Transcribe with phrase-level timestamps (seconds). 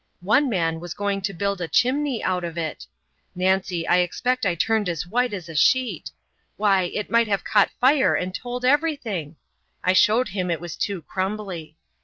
[0.21, 2.87] One man was going to build a chimney out of it.
[3.35, 6.09] Nancy I expect I turned as white as a sheet!
[6.57, 9.35] Why, it might have caught fire and told everything.
[9.83, 11.77] I showed him it was too crumbly.